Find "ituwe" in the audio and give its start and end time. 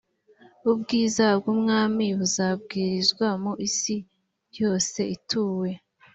5.15-5.69